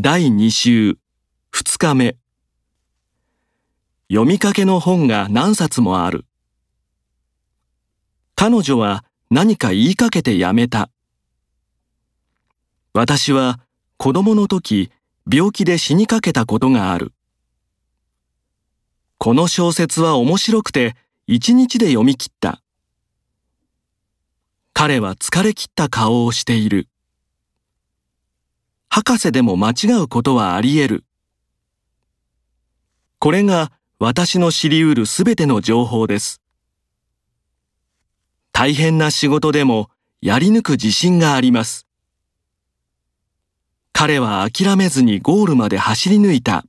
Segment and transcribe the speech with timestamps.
[0.00, 0.90] 第2週
[1.52, 2.16] 2日目。
[4.08, 6.24] 読みかけの本が何冊もある。
[8.36, 10.88] 彼女は何か言いかけてやめた。
[12.92, 13.58] 私は
[13.96, 14.92] 子供の時
[15.28, 17.12] 病気で死にかけたことがある。
[19.18, 20.94] この小説は面白くて
[21.26, 22.62] 一日で読み切った。
[24.74, 26.86] 彼は疲れ切った顔をしている。
[28.98, 31.04] 博士でも間違うことはあり得る。
[33.20, 36.40] これが私の知り得るすべての情報です。
[38.50, 39.88] 大変な仕事でも
[40.20, 41.86] やり抜く自信があります。
[43.92, 46.64] 彼は諦めずにゴールまで走り抜いた。